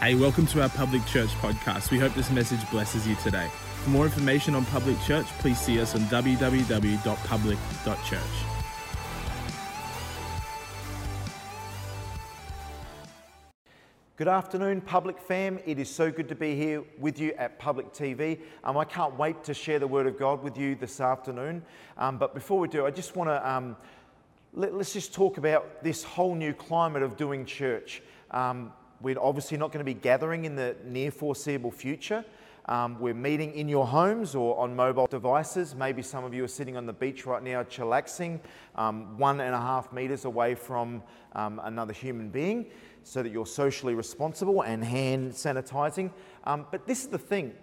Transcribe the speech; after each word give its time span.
Hey, 0.00 0.14
welcome 0.14 0.46
to 0.46 0.62
our 0.62 0.68
Public 0.68 1.04
Church 1.06 1.30
podcast. 1.40 1.90
We 1.90 1.98
hope 1.98 2.14
this 2.14 2.30
message 2.30 2.60
blesses 2.70 3.04
you 3.04 3.16
today. 3.16 3.48
For 3.82 3.90
more 3.90 4.04
information 4.04 4.54
on 4.54 4.64
Public 4.66 4.96
Church, 5.00 5.26
please 5.40 5.58
see 5.58 5.80
us 5.80 5.96
on 5.96 6.02
www.public.church. 6.02 8.20
Good 14.14 14.28
afternoon, 14.28 14.82
Public 14.82 15.18
Fam. 15.18 15.58
It 15.66 15.80
is 15.80 15.90
so 15.90 16.12
good 16.12 16.28
to 16.28 16.36
be 16.36 16.54
here 16.54 16.84
with 17.00 17.18
you 17.18 17.32
at 17.32 17.58
Public 17.58 17.92
TV. 17.92 18.38
Um, 18.62 18.76
I 18.76 18.84
can't 18.84 19.18
wait 19.18 19.42
to 19.42 19.52
share 19.52 19.80
the 19.80 19.88
Word 19.88 20.06
of 20.06 20.16
God 20.16 20.44
with 20.44 20.56
you 20.56 20.76
this 20.76 21.00
afternoon. 21.00 21.60
Um, 21.96 22.18
but 22.18 22.34
before 22.34 22.60
we 22.60 22.68
do, 22.68 22.86
I 22.86 22.92
just 22.92 23.16
want 23.16 23.30
to 23.30 23.50
um, 23.50 23.74
let, 24.54 24.72
us 24.74 24.92
just 24.92 25.12
talk 25.12 25.38
about 25.38 25.82
this 25.82 26.04
whole 26.04 26.36
new 26.36 26.52
climate 26.52 27.02
of 27.02 27.16
doing 27.16 27.44
church. 27.44 28.00
Um, 28.30 28.72
we're 29.00 29.18
obviously 29.20 29.56
not 29.56 29.72
going 29.72 29.84
to 29.84 29.84
be 29.84 29.94
gathering 29.94 30.44
in 30.44 30.56
the 30.56 30.76
near 30.84 31.10
foreseeable 31.10 31.70
future. 31.70 32.24
Um, 32.66 33.00
we're 33.00 33.14
meeting 33.14 33.54
in 33.54 33.68
your 33.68 33.86
homes 33.86 34.34
or 34.34 34.58
on 34.58 34.76
mobile 34.76 35.06
devices. 35.06 35.74
Maybe 35.74 36.02
some 36.02 36.24
of 36.24 36.34
you 36.34 36.44
are 36.44 36.48
sitting 36.48 36.76
on 36.76 36.84
the 36.84 36.92
beach 36.92 37.24
right 37.24 37.42
now, 37.42 37.62
chillaxing, 37.62 38.40
um, 38.74 39.16
one 39.16 39.40
and 39.40 39.54
a 39.54 39.60
half 39.60 39.92
meters 39.92 40.26
away 40.26 40.54
from 40.54 41.02
um, 41.34 41.60
another 41.64 41.94
human 41.94 42.28
being, 42.28 42.66
so 43.04 43.22
that 43.22 43.30
you're 43.30 43.46
socially 43.46 43.94
responsible 43.94 44.62
and 44.62 44.84
hand 44.84 45.32
sanitizing. 45.32 46.10
Um, 46.44 46.66
but 46.70 46.86
this 46.86 47.04
is 47.04 47.08
the 47.08 47.18
thing 47.18 47.54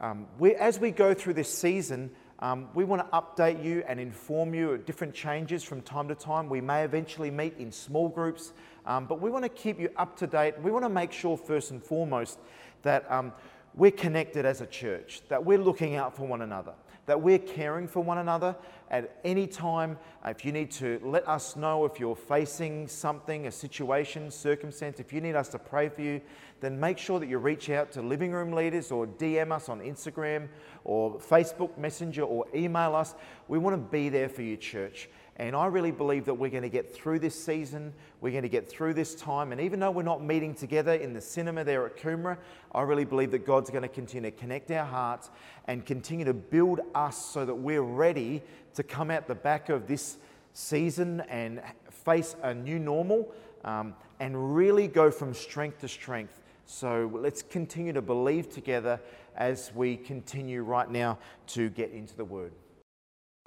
um, 0.00 0.26
as 0.58 0.78
we 0.78 0.90
go 0.90 1.12
through 1.12 1.34
this 1.34 1.52
season, 1.52 2.10
um, 2.40 2.68
we 2.74 2.84
want 2.84 3.04
to 3.04 3.18
update 3.18 3.64
you 3.64 3.82
and 3.88 3.98
inform 3.98 4.54
you 4.54 4.70
of 4.70 4.86
different 4.86 5.12
changes 5.12 5.64
from 5.64 5.82
time 5.82 6.06
to 6.08 6.14
time. 6.14 6.48
We 6.48 6.60
may 6.60 6.84
eventually 6.84 7.30
meet 7.30 7.56
in 7.58 7.72
small 7.72 8.08
groups, 8.08 8.52
um, 8.86 9.06
but 9.06 9.20
we 9.20 9.30
want 9.30 9.44
to 9.44 9.48
keep 9.48 9.80
you 9.80 9.90
up 9.96 10.16
to 10.18 10.26
date. 10.26 10.54
We 10.62 10.70
want 10.70 10.84
to 10.84 10.88
make 10.88 11.10
sure, 11.10 11.36
first 11.36 11.72
and 11.72 11.82
foremost, 11.82 12.38
that 12.82 13.10
um, 13.10 13.32
we're 13.74 13.90
connected 13.90 14.46
as 14.46 14.60
a 14.60 14.66
church, 14.66 15.22
that 15.28 15.44
we're 15.44 15.58
looking 15.58 15.96
out 15.96 16.16
for 16.16 16.26
one 16.26 16.42
another, 16.42 16.74
that 17.08 17.20
we're 17.20 17.38
caring 17.38 17.88
for 17.88 18.00
one 18.00 18.18
another 18.18 18.54
at 18.90 19.18
any 19.24 19.46
time. 19.46 19.98
If 20.26 20.44
you 20.44 20.52
need 20.52 20.70
to 20.72 21.00
let 21.02 21.26
us 21.26 21.56
know 21.56 21.86
if 21.86 21.98
you're 21.98 22.14
facing 22.14 22.86
something, 22.86 23.46
a 23.46 23.50
situation, 23.50 24.30
circumstance, 24.30 25.00
if 25.00 25.10
you 25.10 25.22
need 25.22 25.34
us 25.34 25.48
to 25.48 25.58
pray 25.58 25.88
for 25.88 26.02
you, 26.02 26.20
then 26.60 26.78
make 26.78 26.98
sure 26.98 27.18
that 27.18 27.26
you 27.26 27.38
reach 27.38 27.70
out 27.70 27.90
to 27.92 28.02
living 28.02 28.30
room 28.30 28.52
leaders 28.52 28.90
or 28.90 29.06
DM 29.06 29.52
us 29.52 29.70
on 29.70 29.80
Instagram 29.80 30.48
or 30.84 31.18
Facebook 31.18 31.76
Messenger 31.78 32.22
or 32.22 32.46
email 32.54 32.94
us. 32.94 33.14
We 33.48 33.58
want 33.58 33.74
to 33.74 33.90
be 33.90 34.10
there 34.10 34.28
for 34.28 34.42
you, 34.42 34.58
church. 34.58 35.08
And 35.38 35.54
I 35.54 35.66
really 35.66 35.92
believe 35.92 36.24
that 36.24 36.34
we're 36.34 36.50
going 36.50 36.64
to 36.64 36.68
get 36.68 36.92
through 36.92 37.20
this 37.20 37.40
season, 37.40 37.92
we're 38.20 38.32
going 38.32 38.42
to 38.42 38.48
get 38.48 38.68
through 38.68 38.94
this 38.94 39.14
time. 39.14 39.52
And 39.52 39.60
even 39.60 39.78
though 39.78 39.92
we're 39.92 40.02
not 40.02 40.22
meeting 40.22 40.52
together 40.52 40.94
in 40.94 41.12
the 41.12 41.20
cinema 41.20 41.62
there 41.62 41.86
at 41.86 41.96
Coomera, 41.96 42.38
I 42.74 42.82
really 42.82 43.04
believe 43.04 43.30
that 43.30 43.46
God's 43.46 43.70
going 43.70 43.82
to 43.82 43.88
continue 43.88 44.30
to 44.30 44.36
connect 44.36 44.70
our 44.72 44.84
hearts 44.84 45.30
and 45.68 45.86
continue 45.86 46.24
to 46.24 46.34
build 46.34 46.80
us 46.92 47.24
so 47.24 47.44
that 47.44 47.54
we're 47.54 47.82
ready 47.82 48.42
to 48.74 48.82
come 48.82 49.12
out 49.12 49.28
the 49.28 49.34
back 49.36 49.68
of 49.68 49.86
this 49.86 50.16
season 50.54 51.20
and 51.28 51.62
face 51.88 52.34
a 52.42 52.52
new 52.52 52.80
normal 52.80 53.32
um, 53.64 53.94
and 54.18 54.56
really 54.56 54.88
go 54.88 55.08
from 55.08 55.34
strength 55.34 55.80
to 55.82 55.88
strength. 55.88 56.40
So 56.66 57.10
let's 57.14 57.42
continue 57.42 57.92
to 57.92 58.02
believe 58.02 58.50
together 58.50 59.00
as 59.36 59.72
we 59.72 59.96
continue 59.96 60.62
right 60.62 60.90
now 60.90 61.18
to 61.48 61.70
get 61.70 61.92
into 61.92 62.16
the 62.16 62.24
Word. 62.24 62.52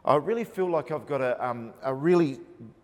I 0.04 0.16
really 0.16 0.44
feel 0.44 0.70
like 0.70 0.90
I've 0.90 1.06
got 1.06 1.22
a, 1.22 1.44
um, 1.46 1.74
a 1.84 1.94
really 1.94 2.40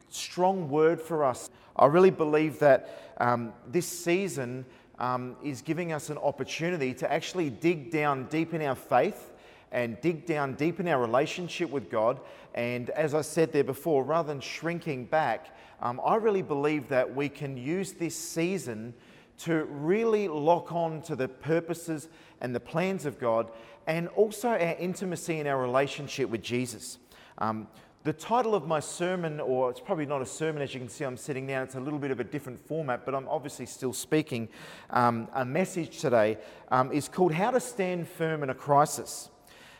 strong 0.09 0.69
word 0.69 1.01
for 1.01 1.23
us. 1.23 1.49
I 1.75 1.87
really 1.87 2.11
believe 2.11 2.59
that 2.59 3.13
um, 3.17 3.53
this 3.67 3.87
season 3.87 4.65
um, 4.99 5.35
is 5.43 5.63
giving 5.63 5.93
us 5.93 6.09
an 6.09 6.17
opportunity 6.19 6.93
to 6.95 7.11
actually 7.11 7.49
dig 7.49 7.91
down 7.91 8.25
deep 8.25 8.53
in 8.53 8.61
our 8.61 8.75
faith 8.75 9.31
and 9.71 9.99
dig 10.01 10.25
down 10.27 10.53
deep 10.53 10.79
in 10.79 10.87
our 10.87 10.99
relationship 11.01 11.69
with 11.71 11.89
God. 11.89 12.19
And 12.53 12.91
as 12.91 13.15
I 13.15 13.21
said 13.21 13.51
there 13.51 13.63
before, 13.63 14.03
rather 14.03 14.27
than 14.27 14.39
shrinking 14.39 15.05
back, 15.05 15.55
um, 15.81 15.99
I 16.05 16.15
really 16.15 16.43
believe 16.43 16.87
that 16.89 17.15
we 17.15 17.29
can 17.29 17.57
use 17.57 17.93
this 17.93 18.15
season 18.15 18.93
to 19.39 19.65
really 19.65 20.27
lock 20.27 20.71
on 20.71 21.01
to 21.03 21.15
the 21.15 21.27
purposes 21.27 22.09
and 22.41 22.53
the 22.53 22.59
plans 22.59 23.05
of 23.05 23.19
God 23.19 23.51
and 23.87 24.07
also 24.09 24.49
our 24.49 24.57
intimacy 24.57 25.39
in 25.39 25.47
our 25.47 25.59
relationship 25.59 26.29
with 26.29 26.41
Jesus. 26.41 26.97
Um, 27.37 27.67
the 28.03 28.13
title 28.13 28.55
of 28.55 28.67
my 28.67 28.79
sermon, 28.79 29.39
or 29.39 29.69
it's 29.69 29.79
probably 29.79 30.05
not 30.05 30.21
a 30.21 30.25
sermon 30.25 30.61
as 30.61 30.73
you 30.73 30.79
can 30.79 30.87
see, 30.87 31.03
I'm 31.03 31.17
sitting 31.17 31.45
down, 31.45 31.63
it's 31.63 31.75
a 31.75 31.79
little 31.79 31.99
bit 31.99 32.11
of 32.11 32.19
a 32.19 32.23
different 32.23 32.65
format, 32.67 33.05
but 33.05 33.13
I'm 33.13 33.27
obviously 33.27 33.65
still 33.65 33.93
speaking. 33.93 34.47
Um, 34.89 35.27
a 35.33 35.43
message 35.43 35.99
today 35.99 36.37
um, 36.71 36.91
is 36.91 37.09
called 37.09 37.33
How 37.33 37.51
to 37.51 37.59
Stand 37.59 38.07
Firm 38.07 38.43
in 38.43 38.49
a 38.49 38.55
Crisis. 38.55 39.29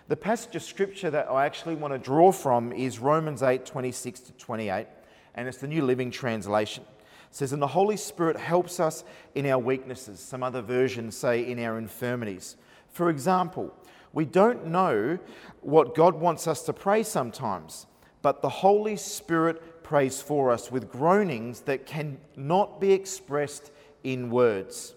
The 0.10 0.18
passage 0.18 0.56
of 0.56 0.64
scripture 0.64 1.10
that 1.10 1.30
I 1.30 1.46
actually 1.46 1.76
want 1.76 1.94
to 1.94 2.00
draw 2.00 2.32
from 2.32 2.74
is 2.74 3.00
Romans 3.00 3.44
8 3.44 3.66
26 3.66 4.20
to 4.22 4.32
28, 4.34 4.88
and 5.36 5.48
it's 5.48 5.58
the 5.58 5.68
New 5.68 5.84
Living 5.84 6.12
Translation 6.12 6.84
says, 7.32 7.54
And 7.54 7.62
the 7.62 7.68
Holy 7.68 7.98
Spirit 7.98 8.38
helps 8.38 8.80
us 8.80 9.04
in 9.36 9.46
our 9.46 9.60
weaknesses. 9.60 10.20
Some 10.20 10.44
other 10.44 10.62
versions 10.62 11.16
say 11.16 11.50
in 11.50 11.60
our 11.60 11.78
infirmities. 11.78 12.58
For 12.90 13.10
example, 13.10 13.74
we 14.18 14.26
don't 14.26 14.66
know 14.66 15.20
what 15.62 15.94
God 15.94 16.16
wants 16.16 16.48
us 16.48 16.64
to 16.64 16.74
pray 16.74 17.04
sometimes, 17.04 17.86
but 18.24 18.42
the 18.42 18.50
Holy 18.50 18.96
Spirit 18.96 19.84
prays 19.84 20.20
for 20.20 20.50
us 20.50 20.72
with 20.72 20.92
groanings 20.92 21.62
that 21.62 21.86
cannot 21.86 22.82
be 22.82 22.94
expressed 22.94 23.70
in 24.04 24.32
words. 24.32 24.96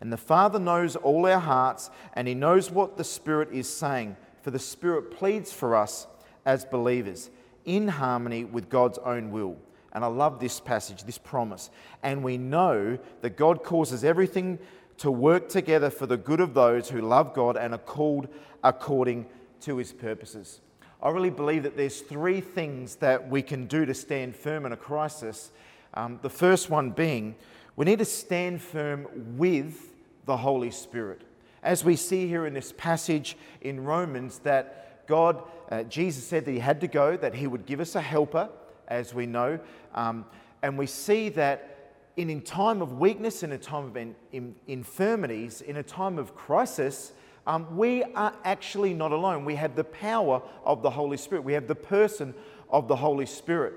And 0.00 0.10
the 0.10 0.16
Father 0.16 0.58
knows 0.58 0.96
all 0.96 1.26
our 1.26 1.38
hearts, 1.38 1.90
and 2.14 2.26
He 2.26 2.32
knows 2.32 2.70
what 2.70 2.96
the 2.96 3.04
Spirit 3.04 3.50
is 3.52 3.68
saying, 3.68 4.16
for 4.40 4.50
the 4.50 4.58
Spirit 4.58 5.10
pleads 5.10 5.52
for 5.52 5.76
us 5.76 6.06
as 6.46 6.64
believers 6.64 7.28
in 7.66 7.88
harmony 7.88 8.44
with 8.44 8.70
God's 8.70 8.96
own 9.04 9.32
will. 9.32 9.58
And 9.92 10.02
I 10.02 10.06
love 10.06 10.40
this 10.40 10.60
passage, 10.60 11.04
this 11.04 11.18
promise. 11.18 11.68
And 12.02 12.24
we 12.24 12.38
know 12.38 12.98
that 13.20 13.36
God 13.36 13.64
causes 13.64 14.02
everything 14.02 14.58
to 14.98 15.10
work 15.10 15.48
together 15.48 15.90
for 15.90 16.06
the 16.06 16.16
good 16.16 16.40
of 16.40 16.54
those 16.54 16.88
who 16.88 17.00
love 17.00 17.34
God 17.34 17.56
and 17.56 17.74
are 17.74 17.78
called 17.78 18.28
according 18.62 19.26
to 19.62 19.76
his 19.76 19.92
purposes. 19.92 20.60
I 21.02 21.10
really 21.10 21.30
believe 21.30 21.64
that 21.64 21.76
there's 21.76 22.00
three 22.00 22.40
things 22.40 22.96
that 22.96 23.28
we 23.28 23.42
can 23.42 23.66
do 23.66 23.84
to 23.84 23.94
stand 23.94 24.36
firm 24.36 24.66
in 24.66 24.72
a 24.72 24.76
crisis. 24.76 25.50
Um, 25.94 26.20
the 26.22 26.30
first 26.30 26.70
one 26.70 26.90
being 26.90 27.34
we 27.74 27.86
need 27.86 28.00
to 28.00 28.04
stand 28.04 28.60
firm 28.60 29.08
with 29.38 29.94
the 30.26 30.36
Holy 30.36 30.70
Spirit. 30.70 31.22
As 31.62 31.84
we 31.84 31.96
see 31.96 32.26
here 32.26 32.44
in 32.46 32.52
this 32.52 32.72
passage 32.76 33.36
in 33.62 33.82
Romans, 33.82 34.40
that 34.40 35.06
God, 35.06 35.42
uh, 35.70 35.84
Jesus 35.84 36.24
said 36.24 36.44
that 36.44 36.52
he 36.52 36.58
had 36.58 36.82
to 36.82 36.86
go, 36.86 37.16
that 37.16 37.34
he 37.34 37.46
would 37.46 37.64
give 37.64 37.80
us 37.80 37.94
a 37.94 38.00
helper, 38.00 38.50
as 38.88 39.14
we 39.14 39.24
know. 39.24 39.58
Um, 39.94 40.26
and 40.62 40.76
we 40.76 40.86
see 40.86 41.30
that 41.30 41.71
in 42.16 42.30
a 42.30 42.40
time 42.40 42.82
of 42.82 42.98
weakness, 42.98 43.42
in 43.42 43.52
a 43.52 43.58
time 43.58 43.86
of 43.86 43.96
in, 43.96 44.14
in, 44.32 44.54
infirmities, 44.66 45.60
in 45.62 45.76
a 45.76 45.82
time 45.82 46.18
of 46.18 46.34
crisis, 46.34 47.12
um, 47.46 47.76
we 47.76 48.04
are 48.04 48.34
actually 48.44 48.94
not 48.94 49.12
alone. 49.12 49.44
We 49.44 49.56
have 49.56 49.74
the 49.74 49.84
power 49.84 50.42
of 50.64 50.82
the 50.82 50.90
Holy 50.90 51.16
Spirit, 51.16 51.42
we 51.44 51.54
have 51.54 51.66
the 51.66 51.74
person 51.74 52.34
of 52.70 52.88
the 52.88 52.96
Holy 52.96 53.26
Spirit. 53.26 53.74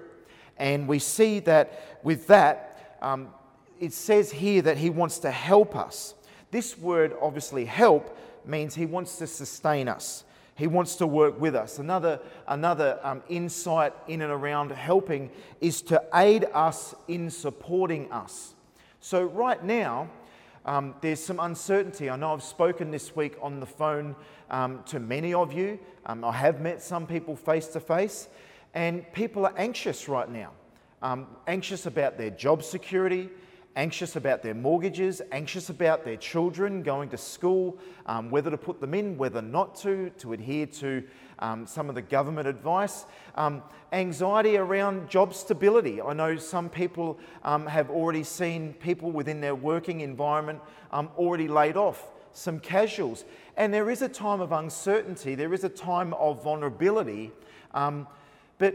And 0.57 0.87
we 0.87 0.99
see 0.99 1.39
that 1.41 1.99
with 2.03 2.27
that, 2.27 2.97
um, 3.01 3.29
it 3.79 3.93
says 3.93 4.31
here 4.31 4.61
that 4.61 4.77
He 4.77 4.89
wants 4.89 5.19
to 5.19 5.31
help 5.31 5.75
us. 5.75 6.13
This 6.51 6.77
word, 6.77 7.15
obviously, 7.21 7.65
help, 7.65 8.17
means 8.45 8.75
He 8.75 8.85
wants 8.85 9.17
to 9.17 9.27
sustain 9.27 9.87
us. 9.87 10.23
He 10.55 10.67
wants 10.67 10.95
to 10.95 11.07
work 11.07 11.39
with 11.39 11.53
us. 11.53 11.79
Another, 11.79 12.19
another 12.47 12.97
um, 13.03 13.21
insight 13.27 13.93
in 14.07 14.21
and 14.21 14.31
around 14.31 14.71
helping 14.71 15.29
is 15.59 15.81
to 15.83 16.01
aid 16.13 16.45
us 16.53 16.95
in 17.09 17.29
supporting 17.29 18.09
us. 18.11 18.53
So, 19.01 19.23
right 19.23 19.61
now, 19.61 20.09
um, 20.65 20.95
there's 21.01 21.19
some 21.19 21.41
uncertainty. 21.41 22.09
I 22.09 22.15
know 22.15 22.33
I've 22.33 22.41
spoken 22.41 22.89
this 22.89 23.15
week 23.15 23.35
on 23.41 23.59
the 23.59 23.65
phone 23.65 24.15
um, 24.49 24.81
to 24.87 24.99
many 24.99 25.33
of 25.33 25.51
you. 25.51 25.77
Um, 26.05 26.23
I 26.23 26.31
have 26.31 26.61
met 26.61 26.81
some 26.81 27.05
people 27.05 27.35
face 27.35 27.67
to 27.67 27.81
face, 27.81 28.29
and 28.73 29.11
people 29.11 29.45
are 29.45 29.53
anxious 29.57 30.07
right 30.07 30.29
now. 30.29 30.51
Um, 31.01 31.27
anxious 31.47 31.85
about 31.85 32.17
their 32.17 32.31
job 32.31 32.63
security, 32.63 33.29
anxious 33.75 34.15
about 34.15 34.41
their 34.41 34.53
mortgages, 34.53 35.21
anxious 35.31 35.69
about 35.69 36.05
their 36.05 36.15
children 36.15 36.81
going 36.81 37.09
to 37.09 37.17
school, 37.17 37.77
um, 38.05 38.29
whether 38.29 38.49
to 38.49 38.57
put 38.57 38.79
them 38.79 38.93
in, 38.93 39.17
whether 39.17 39.41
not 39.41 39.75
to, 39.75 40.09
to 40.11 40.33
adhere 40.33 40.65
to 40.65 41.03
um, 41.39 41.67
some 41.67 41.89
of 41.89 41.95
the 41.95 42.01
government 42.01 42.47
advice, 42.47 43.05
um, 43.35 43.61
anxiety 43.91 44.57
around 44.57 45.09
job 45.09 45.33
stability. 45.33 46.01
I 46.01 46.13
know 46.13 46.37
some 46.37 46.69
people 46.69 47.19
um, 47.43 47.67
have 47.67 47.89
already 47.89 48.23
seen 48.23 48.73
people 48.73 49.11
within 49.11 49.41
their 49.41 49.55
working 49.55 50.01
environment 50.01 50.61
um, 50.91 51.09
already 51.17 51.47
laid 51.47 51.75
off, 51.75 52.07
some 52.31 52.59
casuals. 52.59 53.25
And 53.57 53.73
there 53.73 53.89
is 53.89 54.01
a 54.01 54.09
time 54.09 54.39
of 54.39 54.51
uncertainty, 54.51 55.35
there 55.35 55.53
is 55.53 55.63
a 55.63 55.69
time 55.69 56.13
of 56.13 56.43
vulnerability. 56.43 57.31
Um, 57.73 58.07
but 58.57 58.73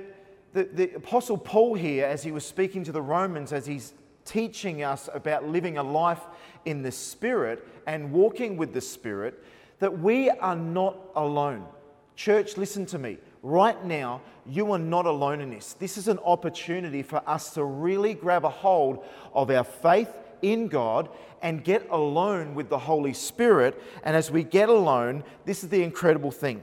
the, 0.53 0.65
the 0.65 0.95
Apostle 0.95 1.39
Paul 1.39 1.75
here, 1.75 2.05
as 2.05 2.23
he 2.23 2.33
was 2.33 2.45
speaking 2.45 2.85
to 2.85 2.93
the 2.93 3.01
Romans, 3.01 3.53
as 3.53 3.65
he's 3.65 3.95
teaching 4.31 4.85
us 4.85 5.09
about 5.13 5.49
living 5.49 5.77
a 5.77 5.83
life 5.83 6.23
in 6.65 6.83
the 6.83 6.93
Spirit 6.93 7.67
and 7.87 8.13
walking 8.13 8.57
with 8.57 8.73
the 8.73 8.81
Spirit, 8.81 9.45
that 9.81 9.99
we 9.99 10.31
are 10.31 10.55
not 10.55 10.97
alone. 11.17 11.67
Church, 12.15 12.57
listen 12.57 12.87
to 12.87 12.99
me. 12.99 13.19
Right 13.43 13.83
now, 13.85 14.21
you 14.47 14.71
are 14.73 14.79
not 14.79 15.07
alone 15.07 15.41
in 15.41 15.51
this. 15.51 15.73
This 15.73 15.97
is 15.99 16.07
an 16.07 16.19
opportunity 16.19 17.03
for 17.03 17.23
us 17.29 17.55
to 17.55 17.65
really 17.65 18.15
grab 18.15 18.45
a 18.45 18.51
hold 18.51 19.05
of 19.35 19.51
our 19.51 19.65
faith 19.65 20.11
in 20.43 20.69
God 20.69 21.09
and 21.43 21.65
get 21.65 21.89
alone 21.91 22.55
with 22.55 22.69
the 22.69 22.79
Holy 22.79 23.15
Spirit. 23.15 23.83
And 24.05 24.15
as 24.15 24.31
we 24.31 24.45
get 24.45 24.69
alone, 24.69 25.25
this 25.45 25.65
is 25.65 25.71
the 25.71 25.83
incredible 25.83 26.31
thing 26.31 26.63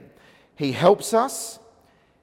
He 0.56 0.72
helps 0.72 1.12
us, 1.12 1.58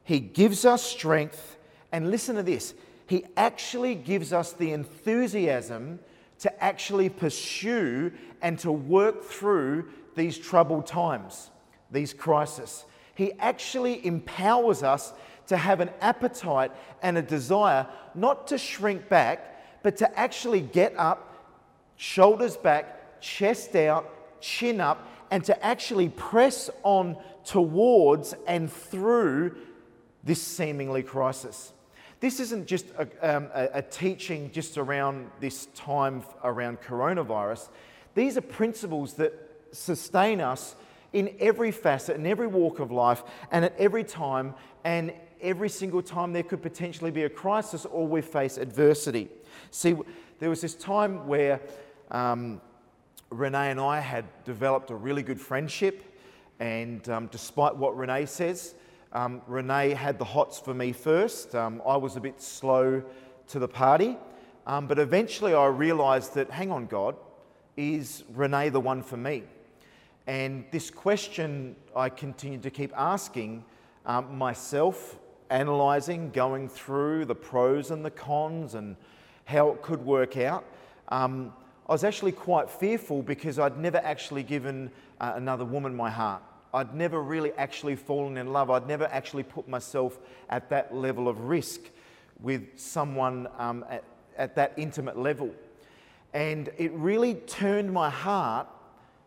He 0.03 0.19
gives 0.19 0.65
us 0.65 0.81
strength, 0.81 1.57
and 1.91 2.09
listen 2.09 2.35
to 2.37 2.43
this 2.43 2.73
He 3.07 3.25
actually 3.37 3.95
gives 3.95 4.33
us 4.33 4.53
the 4.53 4.71
enthusiasm 4.71 5.99
to 6.39 6.63
actually 6.63 7.09
pursue 7.09 8.11
and 8.41 8.57
to 8.59 8.71
work 8.71 9.23
through 9.23 9.89
these 10.15 10.37
troubled 10.37 10.87
times, 10.87 11.49
these 11.91 12.13
crises. 12.13 12.85
He 13.15 13.33
actually 13.33 14.05
empowers 14.05 14.83
us 14.83 15.13
to 15.47 15.57
have 15.57 15.79
an 15.79 15.89
appetite 16.01 16.71
and 17.01 17.17
a 17.17 17.21
desire 17.21 17.87
not 18.15 18.47
to 18.47 18.57
shrink 18.57 19.07
back, 19.07 19.83
but 19.83 19.97
to 19.97 20.19
actually 20.19 20.61
get 20.61 20.93
up, 20.97 21.45
shoulders 21.95 22.57
back, 22.57 23.21
chest 23.21 23.75
out, 23.75 24.41
chin 24.41 24.81
up, 24.81 25.07
and 25.31 25.43
to 25.45 25.65
actually 25.65 26.09
press 26.09 26.69
on 26.83 27.17
towards 27.43 28.33
and 28.47 28.71
through 28.71 29.55
this 30.23 30.41
seemingly 30.41 31.03
crisis. 31.03 31.71
This 32.25 32.39
isn't 32.39 32.65
just 32.65 32.87
a, 32.97 33.07
um, 33.21 33.49
a, 33.53 33.69
a 33.73 33.81
teaching 33.83 34.49
just 34.49 34.79
around 34.79 35.29
this 35.39 35.67
time 35.75 36.23
around 36.43 36.81
coronavirus. 36.81 37.69
These 38.15 38.35
are 38.35 38.41
principles 38.41 39.13
that 39.17 39.31
sustain 39.71 40.41
us 40.41 40.73
in 41.13 41.35
every 41.39 41.69
facet, 41.69 42.15
in 42.15 42.25
every 42.25 42.47
walk 42.47 42.79
of 42.79 42.91
life, 42.91 43.21
and 43.51 43.63
at 43.63 43.77
every 43.77 44.03
time, 44.03 44.55
and 44.83 45.13
every 45.39 45.69
single 45.69 46.01
time 46.01 46.33
there 46.33 46.41
could 46.41 46.63
potentially 46.63 47.11
be 47.11 47.25
a 47.25 47.29
crisis 47.29 47.85
or 47.85 48.07
we 48.07 48.21
face 48.21 48.57
adversity. 48.57 49.29
See, 49.69 49.95
there 50.39 50.49
was 50.49 50.61
this 50.61 50.73
time 50.73 51.27
where 51.27 51.61
um, 52.09 52.59
Renee 53.29 53.69
and 53.69 53.79
I 53.79 53.99
had 53.99 54.25
developed 54.45 54.89
a 54.89 54.95
really 54.95 55.21
good 55.21 55.39
friendship, 55.39 56.03
and 56.59 57.07
um, 57.07 57.27
despite 57.27 57.75
what 57.75 57.95
Renee 57.95 58.25
says, 58.25 58.73
um, 59.15 59.41
Renee 59.47 59.91
had 59.91 60.19
the 60.19 60.25
hots 60.25 60.59
for 60.59 60.73
me 60.73 60.91
first. 60.91 61.55
Um, 61.55 61.81
I 61.87 61.95
was 61.95 62.17
a 62.17 62.19
bit 62.19 62.41
slow 62.41 63.01
to 63.47 63.59
the 63.59 63.67
party, 63.67 64.17
um, 64.67 64.87
but 64.87 64.99
eventually 64.99 65.53
I 65.53 65.67
realised 65.67 66.33
that, 66.33 66.51
hang 66.51 66.69
on, 66.69 66.85
God, 66.85 67.15
is 67.77 68.25
Renee 68.33 68.69
the 68.69 68.81
one 68.81 69.01
for 69.01 69.15
me? 69.15 69.43
And 70.27 70.65
this 70.71 70.89
question 70.89 71.77
I 71.95 72.09
continued 72.09 72.63
to 72.63 72.69
keep 72.69 72.91
asking 72.97 73.63
um, 74.05 74.37
myself, 74.37 75.17
analysing, 75.49 76.31
going 76.31 76.67
through 76.67 77.23
the 77.23 77.35
pros 77.35 77.91
and 77.91 78.03
the 78.03 78.11
cons 78.11 78.75
and 78.75 78.97
how 79.45 79.69
it 79.69 79.81
could 79.81 80.03
work 80.03 80.35
out. 80.35 80.65
Um, 81.07 81.53
I 81.87 81.93
was 81.93 82.03
actually 82.03 82.33
quite 82.33 82.69
fearful 82.69 83.21
because 83.21 83.59
I'd 83.59 83.77
never 83.77 83.99
actually 83.99 84.43
given 84.43 84.91
uh, 85.21 85.33
another 85.35 85.63
woman 85.63 85.95
my 85.95 86.09
heart. 86.09 86.43
I'd 86.75 86.93
never 86.93 87.21
really 87.21 87.53
actually 87.53 87.95
fallen 87.95 88.37
in 88.37 88.53
love. 88.53 88.69
I'd 88.69 88.87
never 88.87 89.05
actually 89.05 89.43
put 89.43 89.67
myself 89.67 90.19
at 90.49 90.69
that 90.69 90.93
level 90.93 91.27
of 91.27 91.39
risk 91.39 91.81
with 92.39 92.77
someone 92.77 93.47
um, 93.57 93.83
at, 93.89 94.03
at 94.37 94.55
that 94.55 94.73
intimate 94.77 95.17
level. 95.17 95.51
And 96.33 96.69
it 96.77 96.91
really 96.91 97.35
turned 97.35 97.91
my 97.91 98.09
heart 98.09 98.67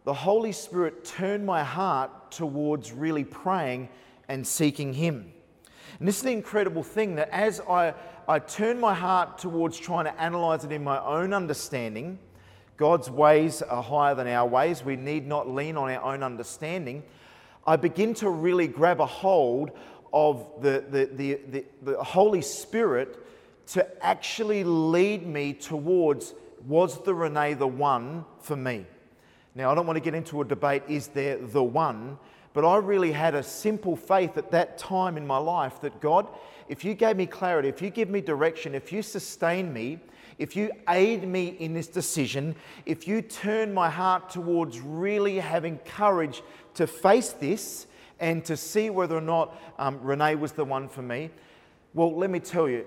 the 0.09 0.15
Holy 0.15 0.53
Spirit 0.53 1.05
turned 1.05 1.45
my 1.45 1.63
heart 1.63 2.31
towards 2.31 2.93
really 2.93 3.25
praying 3.25 3.91
and 4.29 4.47
seeking 4.47 4.95
Him. 4.95 5.31
And 5.99 6.09
this 6.09 6.17
is 6.17 6.23
the 6.23 6.33
incredible 6.33 6.83
thing 6.83 7.17
that 7.17 7.29
as 7.29 7.61
I, 7.69 7.93
I 8.27 8.39
turned 8.39 8.81
my 8.81 8.95
heart 8.95 9.37
towards 9.37 9.77
trying 9.77 10.07
to 10.07 10.19
analyze 10.19 10.65
it 10.65 10.73
in 10.73 10.83
my 10.83 10.99
own 11.05 11.35
understanding, 11.35 12.19
God's 12.79 13.11
ways 13.11 13.61
are 13.61 13.83
higher 13.83 14.15
than 14.15 14.29
our 14.29 14.49
ways. 14.49 14.83
We 14.83 14.97
need 14.97 15.27
not 15.27 15.47
lean 15.47 15.77
on 15.77 15.91
our 15.91 16.03
own 16.03 16.23
understanding. 16.23 17.03
I 17.69 17.77
begin 17.77 18.15
to 18.15 18.31
really 18.31 18.67
grab 18.67 18.99
a 18.99 19.05
hold 19.05 19.73
of 20.11 20.49
the, 20.63 20.87
the, 20.89 21.05
the, 21.05 21.41
the, 21.51 21.65
the 21.83 22.03
Holy 22.03 22.41
Spirit 22.41 23.23
to 23.73 23.87
actually 24.03 24.65
lead 24.65 25.27
me 25.27 25.53
towards 25.53 26.33
was 26.67 27.05
the 27.05 27.13
Renee 27.13 27.53
the 27.53 27.67
one 27.67 28.25
for 28.41 28.57
me? 28.57 28.87
Now, 29.55 29.71
I 29.71 29.75
don't 29.75 29.87
want 29.87 29.99
to 29.99 30.03
get 30.03 30.15
into 30.15 30.41
a 30.41 30.47
debate, 30.47 30.85
is 30.89 31.09
there 31.09 31.37
the 31.37 31.63
one? 31.63 32.19
But 32.55 32.65
I 32.65 32.79
really 32.79 33.13
had 33.13 33.35
a 33.35 33.43
simple 33.43 33.97
faith 33.97 34.39
at 34.39 34.51
that 34.53 34.79
time 34.79 35.19
in 35.19 35.27
my 35.27 35.37
life 35.37 35.79
that 35.83 36.01
God, 36.01 36.27
if 36.71 36.87
you 36.87 36.95
gave 36.95 37.19
me 37.19 37.27
clarity, 37.27 37.69
if 37.69 37.83
you 37.83 37.91
give 37.91 38.09
me 38.09 38.23
direction, 38.23 38.75
if 38.75 38.91
you 38.93 39.03
sustain 39.03 39.75
me, 39.75 39.99
if 40.39 40.55
you 40.55 40.71
aid 40.89 41.27
me 41.27 41.57
in 41.59 41.75
this 41.75 41.89
decision, 41.89 42.55
if 42.87 43.09
you 43.09 43.23
turn 43.23 43.75
my 43.75 43.91
heart 43.91 44.31
towards 44.31 44.81
really 44.81 45.39
having 45.39 45.79
courage 45.79 46.43
to 46.75 46.87
face 46.87 47.31
this 47.31 47.87
and 48.21 48.45
to 48.45 48.57
see 48.57 48.91
whether 48.91 49.17
or 49.17 49.21
not 49.21 49.61
um, 49.79 50.01
Renee 50.03 50.37
was 50.37 50.53
the 50.53 50.65
one 50.65 50.89
for 50.89 51.03
me, 51.03 51.31
well, 51.95 52.15
let 52.17 52.31
me 52.31 52.39
tell 52.39 52.69
you, 52.69 52.87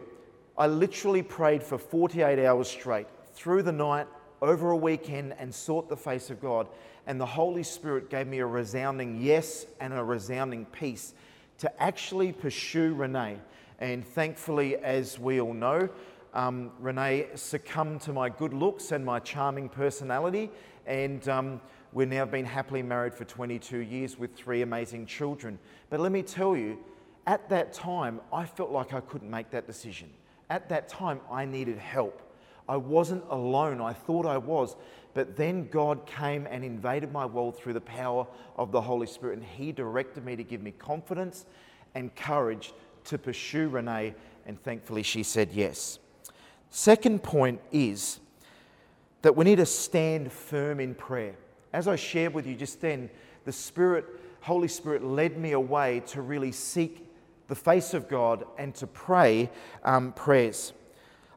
I 0.57 0.68
literally 0.68 1.24
prayed 1.24 1.63
for 1.63 1.77
48 1.77 2.45
hours 2.45 2.69
straight 2.69 3.07
through 3.33 3.63
the 3.63 3.71
night, 3.71 4.07
over 4.42 4.71
a 4.71 4.77
weekend 4.77 5.36
and 5.38 5.54
sought 5.54 5.88
the 5.88 5.97
face 5.97 6.30
of 6.30 6.42
God. 6.42 6.68
And 7.07 7.19
the 7.19 7.25
Holy 7.25 7.63
Spirit 7.63 8.09
gave 8.09 8.27
me 8.27 8.39
a 8.39 8.45
resounding 8.45 9.21
yes 9.21 9.65
and 9.80 9.94
a 9.94 10.04
resounding 10.04 10.65
peace 10.65 11.13
to 11.59 11.81
actually 11.81 12.31
pursue 12.31 12.94
Renee. 12.94 13.38
And 13.80 14.06
thankfully, 14.06 14.77
as 14.77 15.19
we 15.19 15.42
all 15.42 15.54
know, 15.54 15.89
um, 16.33 16.72
Renee 16.80 17.28
succumbed 17.36 18.01
to 18.01 18.13
my 18.13 18.30
good 18.30 18.54
looks 18.54 18.92
and 18.92 19.06
my 19.06 19.19
charming 19.19 19.69
personality. 19.69 20.50
And 20.86 21.28
um, 21.28 21.62
we've 21.94 22.07
now 22.07 22.25
been 22.25 22.45
happily 22.45 22.81
married 22.81 23.13
for 23.13 23.25
22 23.25 23.80
years 23.80 24.18
with 24.18 24.36
three 24.36 24.62
amazing 24.62 25.06
children. 25.06 25.60
But 25.89 26.00
let 26.00 26.12
me 26.12 26.24
tell 26.24 26.56
you, 26.56 26.78
at 27.28 27.50
that 27.50 27.74
time, 27.74 28.19
I 28.33 28.45
felt 28.45 28.72
like 28.72 28.94
I 28.94 29.01
couldn't 29.01 29.30
make 29.30 29.51
that 29.51 29.68
decision. 29.68 30.10
At 30.50 30.69
that 30.69 30.89
time, 30.89 31.22
I 31.31 31.45
needed 31.45 31.78
help. 31.78 32.22
I 32.68 32.78
wasn't 32.78 33.24
alone. 33.30 33.81
I 33.81 33.94
thought 33.94 34.25
I 34.25 34.38
was. 34.38 34.75
But 35.13 35.36
then 35.36 35.68
God 35.68 36.06
came 36.06 36.48
and 36.50 36.63
invaded 36.63 37.12
my 37.12 37.25
world 37.25 37.57
through 37.57 37.74
the 37.74 37.81
power 37.81 38.25
of 38.56 38.71
the 38.71 38.81
Holy 38.81 39.07
Spirit, 39.07 39.38
and 39.38 39.45
He 39.45 39.71
directed 39.71 40.26
me 40.26 40.35
to 40.35 40.44
give 40.44 40.61
me 40.61 40.71
confidence 40.71 41.45
and 41.95 42.16
courage 42.16 42.73
to 43.06 43.18
pursue 43.18 43.68
Renee, 43.68 44.14
and 44.45 44.61
thankfully 44.64 45.04
she 45.04 45.23
said 45.23 45.52
yes. 45.52 46.00
Second 46.71 47.21
point 47.21 47.59
is 47.71 48.19
that 49.21 49.35
we 49.35 49.45
need 49.45 49.57
to 49.57 49.66
stand 49.66 50.31
firm 50.31 50.80
in 50.80 50.95
prayer. 50.95 51.35
As 51.73 51.87
I 51.87 51.97
shared 51.97 52.33
with 52.33 52.47
you 52.47 52.56
just 52.56 52.81
then, 52.81 53.09
the 53.44 53.51
Spirit, 53.51 54.06
Holy 54.40 54.69
Spirit, 54.69 55.04
led 55.04 55.37
me 55.37 55.51
away 55.51 56.01
to 56.07 56.21
really 56.21 56.51
seek 56.51 57.07
the 57.49 57.56
face 57.56 57.94
of 57.94 58.07
God 58.07 58.45
and 58.57 58.73
to 58.75 58.87
pray 58.87 59.49
um, 59.83 60.13
prayers. 60.13 60.71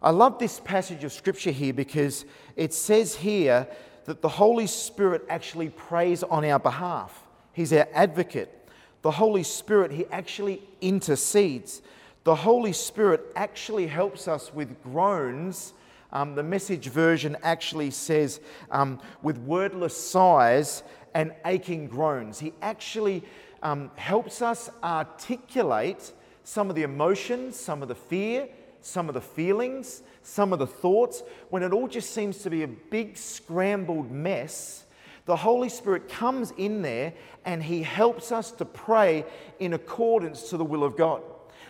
I 0.00 0.10
love 0.10 0.38
this 0.38 0.60
passage 0.60 1.02
of 1.02 1.12
scripture 1.12 1.50
here 1.50 1.72
because 1.72 2.24
it 2.54 2.72
says 2.72 3.16
here 3.16 3.66
that 4.04 4.22
the 4.22 4.28
Holy 4.28 4.68
Spirit 4.68 5.24
actually 5.28 5.70
prays 5.70 6.22
on 6.22 6.44
our 6.44 6.60
behalf. 6.60 7.24
He's 7.52 7.72
our 7.72 7.88
advocate. 7.92 8.68
The 9.02 9.10
Holy 9.10 9.42
Spirit, 9.42 9.90
He 9.90 10.06
actually 10.12 10.62
intercedes. 10.80 11.82
The 12.24 12.34
Holy 12.34 12.72
Spirit 12.72 13.20
actually 13.36 13.86
helps 13.86 14.28
us 14.28 14.52
with 14.52 14.82
groans. 14.82 15.74
Um, 16.10 16.34
the 16.34 16.42
message 16.42 16.88
version 16.88 17.36
actually 17.42 17.90
says, 17.90 18.40
um, 18.70 18.98
with 19.22 19.36
wordless 19.38 19.94
sighs 19.94 20.82
and 21.12 21.34
aching 21.44 21.86
groans. 21.86 22.38
He 22.38 22.54
actually 22.62 23.24
um, 23.62 23.90
helps 23.96 24.40
us 24.40 24.70
articulate 24.82 26.12
some 26.44 26.70
of 26.70 26.76
the 26.76 26.82
emotions, 26.82 27.56
some 27.60 27.82
of 27.82 27.88
the 27.88 27.94
fear, 27.94 28.48
some 28.80 29.08
of 29.08 29.14
the 29.14 29.20
feelings, 29.20 30.02
some 30.22 30.52
of 30.54 30.58
the 30.58 30.66
thoughts, 30.66 31.22
when 31.50 31.62
it 31.62 31.72
all 31.72 31.88
just 31.88 32.14
seems 32.14 32.38
to 32.38 32.50
be 32.50 32.62
a 32.62 32.68
big 32.68 33.18
scrambled 33.18 34.10
mess, 34.10 34.86
the 35.26 35.36
Holy 35.36 35.68
Spirit 35.68 36.08
comes 36.08 36.52
in 36.58 36.82
there 36.82 37.12
and 37.44 37.62
He 37.62 37.82
helps 37.82 38.32
us 38.32 38.50
to 38.52 38.64
pray 38.64 39.24
in 39.58 39.74
accordance 39.74 40.50
to 40.50 40.56
the 40.56 40.64
will 40.64 40.84
of 40.84 40.96
God. 40.96 41.22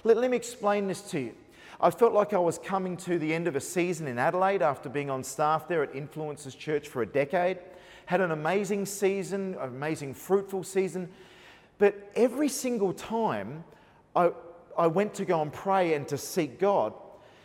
Let, 0.05 0.19
let 0.19 0.31
me 0.31 0.37
explain 0.37 0.87
this 0.87 1.01
to 1.11 1.21
you. 1.21 1.35
I 1.81 1.91
felt 1.91 2.13
like 2.13 2.35
I 2.35 2.39
was 2.39 2.59
coming 2.59 2.97
to 2.99 3.19
the 3.19 3.33
end 3.33 3.49
of 3.49 3.57
a 3.57 3.61
season 3.61 4.07
in 4.07 4.19
Adelaide 4.19 4.63
after 4.63 4.89
being 4.89 5.11
on 5.11 5.25
staff 5.25 5.67
there 5.67 5.83
at 5.83 5.95
Influencers 5.95 6.57
Church 6.57 6.89
for 6.89 7.03
a 7.03 7.07
decade. 7.07 7.59
Had 8.07 8.21
an 8.21 8.31
amazing 8.31 8.85
season, 8.85 9.55
an 9.55 9.69
amazing, 9.69 10.13
fruitful 10.15 10.63
season. 10.63 11.09
But 11.79 12.11
every 12.15 12.49
single 12.49 12.93
time 12.93 13.65
I, 14.15 14.31
I 14.79 14.87
went 14.87 15.15
to 15.15 15.25
go 15.25 15.41
and 15.41 15.53
pray 15.53 15.95
and 15.95 16.07
to 16.09 16.19
seek 16.19 16.61
God, 16.61 16.93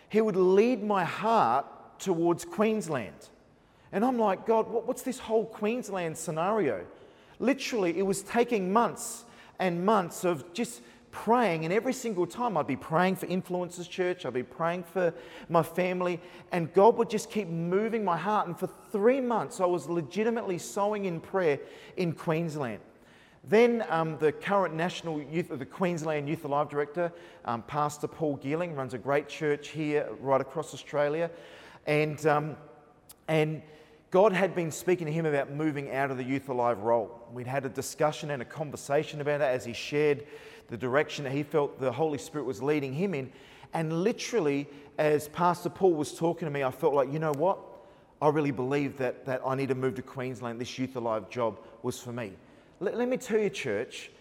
he 0.10 0.20
would 0.20 0.36
lead 0.36 0.84
my 0.84 1.06
heart 1.06 1.66
towards 1.98 2.44
Queensland. 2.44 3.30
And 3.92 4.04
I'm 4.04 4.20
like, 4.20 4.46
God, 4.46 4.68
what's 4.68 5.02
this 5.02 5.18
whole 5.18 5.46
Queensland 5.46 6.18
scenario? 6.18 6.86
Literally, 7.40 7.98
it 7.98 8.04
was 8.04 8.22
taking 8.22 8.72
months 8.72 9.24
and 9.60 9.86
months 9.86 10.24
of 10.24 10.54
just 10.54 10.82
praying, 11.12 11.66
and 11.66 11.74
every 11.74 11.94
single 11.94 12.28
time 12.28 12.58
I'd 12.58 12.68
be 12.68 12.76
praying 12.76 13.16
for 13.16 13.28
Influencers 13.28 13.90
Church, 13.90 14.26
I'd 14.26 14.34
be 14.34 14.44
praying 14.44 14.84
for 14.84 15.14
my 15.48 15.64
family, 15.64 16.20
and 16.52 16.74
God 16.74 16.98
would 16.98 17.10
just 17.10 17.30
keep 17.32 17.48
moving 17.48 18.04
my 18.04 18.18
heart. 18.18 18.48
And 18.48 18.58
for 18.58 18.70
three 18.92 19.22
months, 19.22 19.60
I 19.60 19.66
was 19.66 19.88
legitimately 19.88 20.58
sowing 20.58 21.06
in 21.06 21.20
prayer 21.20 21.60
in 21.98 22.14
Queensland. 22.14 22.80
Then 23.44 23.86
um, 23.90 24.18
the 24.20 24.32
current 24.32 24.76
national 24.76 25.22
youth, 25.22 25.50
of 25.50 25.60
the 25.60 25.66
Queensland 25.66 26.28
Youth 26.28 26.46
Alive 26.46 26.70
director, 26.70 27.12
um, 27.46 27.64
Pastor 27.64 28.08
Paul 28.08 28.38
Geeling, 28.38 28.76
runs 28.76 28.94
a 28.94 28.98
great 28.98 29.28
church 29.28 29.70
here 29.70 30.10
right 30.20 30.42
across 30.42 30.74
Australia, 30.74 31.32
and 31.88 32.26
um, 32.28 32.58
and 33.28 33.62
God 34.12 34.34
had 34.34 34.56
been 34.56 34.72
speaking 34.72 35.06
to 35.06 35.14
him 35.14 35.28
about 35.28 35.52
moving 35.52 35.92
out 35.92 36.10
of 36.10 36.18
the 36.18 36.24
Youth 36.24 36.50
Alive 36.50 36.80
role. 36.80 37.28
We'd 37.32 37.46
had 37.46 37.66
a 37.66 37.70
discussion 37.70 38.32
and 38.32 38.42
a 38.42 38.46
conversation 38.46 39.22
about 39.22 39.42
it 39.42 39.46
as 39.46 39.64
he 39.64 39.74
shared 39.74 40.26
the 40.68 40.78
direction 40.78 41.26
that 41.26 41.32
he 41.32 41.44
felt 41.44 41.80
the 41.80 41.92
Holy 41.92 42.18
Spirit 42.18 42.46
was 42.46 42.62
leading 42.62 42.92
him 42.94 43.14
in. 43.14 43.32
And 43.74 44.04
literally, 44.04 44.68
as 44.98 45.28
Pastor 45.28 45.70
Paul 45.70 45.94
was 45.94 46.16
talking 46.16 46.48
to 46.48 46.52
me, 46.52 46.64
I 46.64 46.72
felt 46.72 46.96
like, 46.96 47.14
you 47.14 47.20
know 47.20 47.34
what? 47.34 47.60
I 48.20 48.30
really 48.30 48.52
believe 48.52 48.98
that, 48.98 49.26
that 49.26 49.42
I 49.46 49.54
need 49.54 49.70
to 49.70 49.76
move 49.76 49.96
to 49.96 50.02
Queensland. 50.02 50.60
This 50.60 50.80
Youth 50.80 50.96
Alive 50.96 51.30
job 51.30 51.60
was 51.84 52.00
for 52.00 52.12
me. 52.12 52.34
Let, 52.80 52.98
let 52.98 53.08
me 53.08 53.18
tell 53.18 53.40
you, 53.40 53.50
church, 53.52 54.12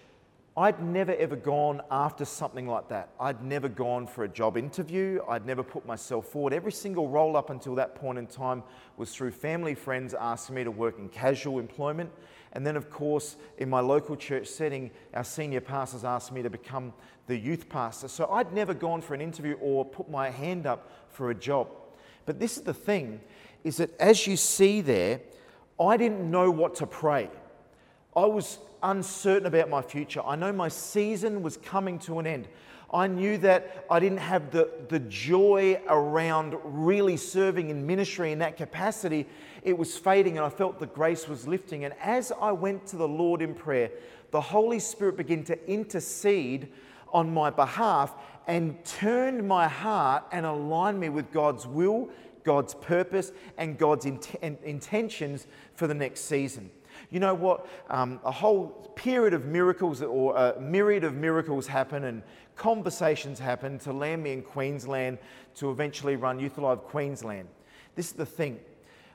I'd 0.58 0.82
never 0.82 1.14
ever 1.14 1.36
gone 1.36 1.82
after 1.88 2.24
something 2.24 2.66
like 2.66 2.88
that. 2.88 3.10
I'd 3.20 3.44
never 3.44 3.68
gone 3.68 4.08
for 4.08 4.24
a 4.24 4.28
job 4.28 4.56
interview. 4.56 5.20
I'd 5.28 5.46
never 5.46 5.62
put 5.62 5.86
myself 5.86 6.26
forward. 6.26 6.52
Every 6.52 6.72
single 6.72 7.08
role 7.08 7.36
up 7.36 7.50
until 7.50 7.76
that 7.76 7.94
point 7.94 8.18
in 8.18 8.26
time 8.26 8.64
was 8.96 9.14
through 9.14 9.30
family 9.30 9.76
friends 9.76 10.14
asking 10.14 10.56
me 10.56 10.64
to 10.64 10.72
work 10.72 10.98
in 10.98 11.10
casual 11.10 11.60
employment. 11.60 12.10
And 12.54 12.66
then, 12.66 12.74
of 12.74 12.90
course, 12.90 13.36
in 13.58 13.70
my 13.70 13.78
local 13.78 14.16
church 14.16 14.48
setting, 14.48 14.90
our 15.14 15.22
senior 15.22 15.60
pastors 15.60 16.02
asked 16.02 16.32
me 16.32 16.42
to 16.42 16.50
become 16.50 16.92
the 17.28 17.38
youth 17.38 17.68
pastor. 17.68 18.08
So 18.08 18.26
I'd 18.26 18.52
never 18.52 18.74
gone 18.74 19.00
for 19.00 19.14
an 19.14 19.20
interview 19.20 19.54
or 19.60 19.84
put 19.84 20.10
my 20.10 20.28
hand 20.28 20.66
up 20.66 20.90
for 21.08 21.30
a 21.30 21.36
job. 21.36 21.68
But 22.26 22.40
this 22.40 22.56
is 22.56 22.64
the 22.64 22.74
thing 22.74 23.20
is 23.62 23.76
that 23.76 23.96
as 24.00 24.26
you 24.26 24.36
see 24.36 24.80
there, 24.80 25.20
I 25.78 25.96
didn't 25.96 26.28
know 26.28 26.50
what 26.50 26.74
to 26.76 26.86
pray. 26.88 27.30
I 28.16 28.24
was 28.24 28.58
uncertain 28.82 29.46
about 29.46 29.68
my 29.68 29.82
future. 29.82 30.22
I 30.24 30.36
know 30.36 30.52
my 30.52 30.68
season 30.68 31.42
was 31.42 31.56
coming 31.56 31.98
to 32.00 32.18
an 32.18 32.26
end. 32.26 32.48
I 32.92 33.06
knew 33.06 33.36
that 33.38 33.84
I 33.90 34.00
didn't 34.00 34.18
have 34.18 34.50
the, 34.50 34.70
the 34.88 35.00
joy 35.00 35.78
around 35.88 36.56
really 36.64 37.18
serving 37.18 37.68
in 37.68 37.86
ministry 37.86 38.32
in 38.32 38.38
that 38.38 38.56
capacity. 38.56 39.26
It 39.62 39.76
was 39.76 39.98
fading, 39.98 40.38
and 40.38 40.46
I 40.46 40.48
felt 40.48 40.78
the 40.78 40.86
grace 40.86 41.28
was 41.28 41.46
lifting. 41.46 41.84
And 41.84 41.92
as 42.00 42.32
I 42.40 42.52
went 42.52 42.86
to 42.86 42.96
the 42.96 43.08
Lord 43.08 43.42
in 43.42 43.54
prayer, 43.54 43.90
the 44.30 44.40
Holy 44.40 44.78
Spirit 44.78 45.18
began 45.18 45.44
to 45.44 45.70
intercede 45.70 46.68
on 47.12 47.32
my 47.32 47.50
behalf 47.50 48.14
and 48.46 48.82
turned 48.84 49.46
my 49.46 49.68
heart 49.68 50.24
and 50.32 50.46
aligned 50.46 50.98
me 50.98 51.10
with 51.10 51.30
God's 51.30 51.66
will, 51.66 52.08
God's 52.42 52.74
purpose, 52.74 53.32
and 53.58 53.76
God's 53.76 54.06
int- 54.06 54.34
intentions 54.40 55.46
for 55.74 55.86
the 55.86 55.94
next 55.94 56.22
season. 56.22 56.70
You 57.10 57.20
know 57.20 57.34
what? 57.34 57.66
Um, 57.88 58.20
a 58.24 58.30
whole 58.30 58.68
period 58.94 59.32
of 59.32 59.46
miracles 59.46 60.02
or 60.02 60.36
a 60.36 60.60
myriad 60.60 61.04
of 61.04 61.14
miracles 61.14 61.66
happen 61.66 62.04
and 62.04 62.22
conversations 62.56 63.38
happen 63.38 63.78
to 63.80 63.92
land 63.92 64.22
me 64.22 64.32
in 64.32 64.42
Queensland 64.42 65.18
to 65.56 65.70
eventually 65.70 66.16
run 66.16 66.38
Youth 66.38 66.58
Alive 66.58 66.82
Queensland. 66.82 67.48
This 67.94 68.06
is 68.08 68.12
the 68.12 68.26
thing. 68.26 68.60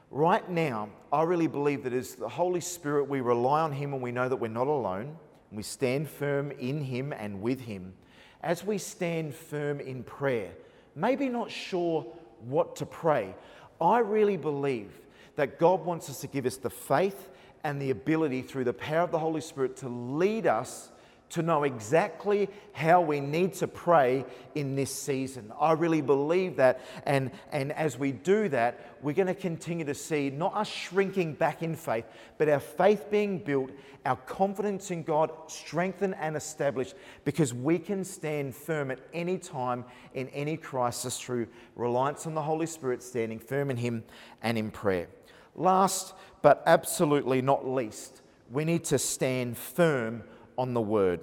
Right 0.10 0.48
now, 0.50 0.90
I 1.12 1.24
really 1.24 1.48
believe 1.48 1.84
that 1.84 1.94
as 1.94 2.16
the 2.16 2.30
Holy 2.30 2.62
Spirit, 2.62 3.10
we 3.10 3.22
rely 3.22 3.62
on 3.62 3.72
Him 3.72 3.94
and 3.94 4.02
we 4.02 4.12
know 4.12 4.30
that 4.30 4.36
we're 4.36 4.48
not 4.48 4.68
alone. 4.68 5.18
And 5.50 5.58
we 5.58 5.64
stand 5.64 6.10
firm 6.10 6.52
in 6.52 6.82
Him 6.82 7.14
and 7.14 7.42
with 7.42 7.62
Him. 7.62 7.94
As 8.42 8.64
we 8.64 8.78
stand 8.78 9.34
firm 9.34 9.80
in 9.80 10.04
prayer, 10.04 10.52
maybe 10.96 11.30
not 11.30 11.52
sure 11.52 12.06
what 12.42 12.76
to 12.78 12.86
pray, 12.86 13.36
I 13.80 14.00
really 14.00 14.38
believe 14.38 14.92
that 15.36 15.60
God 15.60 15.84
wants 15.86 16.10
us 16.10 16.22
to 16.22 16.28
give 16.28 16.46
us 16.46 16.58
the 16.58 16.70
faith 16.70 17.30
and 17.64 17.82
the 17.82 17.90
ability 17.90 18.42
through 18.42 18.66
the 18.66 18.74
power 18.74 19.02
of 19.02 19.12
the 19.12 19.20
Holy 19.20 19.42
Spirit 19.42 19.78
to 19.78 19.90
lead 19.90 20.48
us 20.48 20.90
to 21.34 21.42
know 21.42 21.64
exactly 21.64 22.48
how 22.74 23.02
we 23.02 23.20
need 23.20 23.54
to 23.54 23.68
pray 23.68 24.24
in 24.54 24.76
this 24.76 24.94
season. 24.94 25.52
I 25.60 25.72
really 25.72 26.02
believe 26.02 26.58
that. 26.58 26.82
And, 27.08 27.32
and 27.52 27.72
as 27.72 27.98
we 27.98 28.12
do 28.12 28.50
that, 28.50 28.98
we're 29.02 29.16
going 29.16 29.28
to 29.28 29.34
continue 29.34 29.84
to 29.86 29.96
see 29.96 30.30
not 30.30 30.54
us 30.54 30.68
shrinking 30.68 31.34
back 31.34 31.64
in 31.64 31.76
faith, 31.76 32.06
but 32.38 32.50
our 32.50 32.60
faith 32.60 33.10
being 33.10 33.40
built, 33.40 33.72
our 34.06 34.16
confidence 34.16 34.92
in 34.92 35.02
God 35.02 35.32
strengthened 35.48 36.14
and 36.20 36.36
established, 36.36 36.94
because 37.26 37.52
we 37.52 37.80
can 37.80 38.04
stand 38.04 38.56
firm 38.56 38.92
at 38.92 39.00
any 39.12 39.40
time 39.40 39.86
in 40.14 40.28
any 40.30 40.56
crisis 40.56 41.20
through 41.20 41.48
reliance 41.76 42.28
on 42.28 42.36
the 42.36 42.44
Holy 42.44 42.68
Spirit, 42.68 43.02
standing 43.02 43.40
firm 43.40 43.72
in 43.72 43.78
Him 43.78 44.04
and 44.44 44.56
in 44.56 44.70
prayer. 44.70 45.08
Last 45.56 46.14
but 46.42 46.62
absolutely 46.66 47.42
not 47.42 47.68
least, 47.68 48.22
we 48.52 48.66
need 48.66 48.84
to 48.86 49.00
stand 49.00 49.58
firm 49.58 50.24
on 50.58 50.74
the 50.74 50.82
word. 50.82 51.22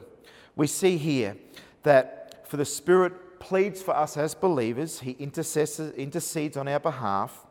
We 0.57 0.67
see 0.67 0.97
here 0.97 1.37
that 1.83 2.49
for 2.49 2.57
the 2.57 2.65
Spirit 2.65 3.39
pleads 3.39 3.83
for 3.83 3.97
us 3.97 4.17
as 4.17 4.35
believers, 4.35 5.01
He 5.01 5.13
intercedes 5.13 6.57
on 6.57 6.69
our 6.69 6.81
behalf. 6.81 7.47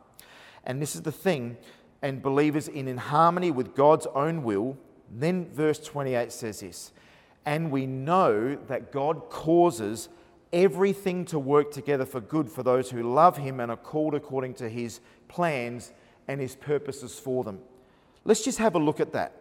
And 0.63 0.81
this 0.81 0.95
is 0.95 1.01
the 1.01 1.12
thing, 1.12 1.57
and 2.01 2.21
believers 2.21 2.67
in, 2.67 2.88
in 2.88 2.98
harmony 2.98 3.51
with 3.51 3.75
God's 3.75 4.07
own 4.13 4.43
will. 4.43 4.77
Then 5.12 5.50
verse 5.51 5.79
28 5.79 6.31
says 6.31 6.59
this 6.59 6.91
And 7.45 7.71
we 7.71 7.86
know 7.86 8.55
that 8.67 8.91
God 8.91 9.29
causes 9.29 10.09
everything 10.51 11.25
to 11.25 11.39
work 11.39 11.71
together 11.71 12.05
for 12.05 12.19
good 12.19 12.50
for 12.50 12.63
those 12.63 12.89
who 12.89 13.03
love 13.03 13.38
Him 13.38 13.59
and 13.59 13.71
are 13.71 13.77
called 13.77 14.15
according 14.15 14.55
to 14.55 14.69
His 14.69 15.00
plans 15.27 15.91
and 16.29 16.39
His 16.39 16.55
purposes 16.55 17.19
for 17.19 17.43
them. 17.43 17.59
Let's 18.24 18.43
just 18.43 18.59
have 18.59 18.75
a 18.75 18.79
look 18.79 19.00
at 19.00 19.12
that. 19.13 19.33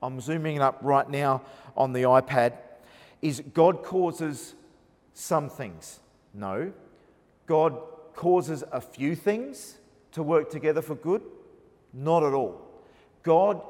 I'm 0.00 0.20
zooming 0.20 0.56
it 0.56 0.62
up 0.62 0.78
right 0.80 1.08
now 1.10 1.42
on 1.76 1.92
the 1.92 2.02
iPad. 2.02 2.52
Is 3.20 3.42
God 3.52 3.82
causes 3.82 4.54
some 5.12 5.48
things? 5.50 5.98
No. 6.32 6.72
God 7.46 7.76
causes 8.14 8.62
a 8.70 8.80
few 8.80 9.16
things 9.16 9.78
to 10.12 10.22
work 10.22 10.48
together 10.48 10.82
for 10.82 10.94
good? 10.94 11.22
Not 11.92 12.22
at 12.22 12.32
all. 12.32 12.60
God 13.24 13.60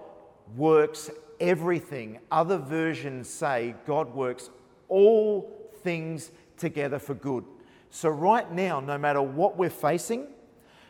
works 0.54 1.10
everything. 1.40 2.18
Other 2.30 2.58
versions 2.58 3.28
say 3.30 3.74
God 3.86 4.14
works 4.14 4.50
all 4.88 5.50
things 5.82 6.30
together 6.58 6.98
for 6.98 7.14
good. 7.14 7.44
So, 7.90 8.10
right 8.10 8.50
now, 8.52 8.80
no 8.80 8.98
matter 8.98 9.22
what 9.22 9.56
we're 9.56 9.70
facing, 9.70 10.26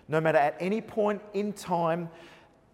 no 0.08 0.20
matter 0.20 0.38
at 0.38 0.56
any 0.60 0.80
point 0.80 1.20
in 1.34 1.52
time, 1.52 2.08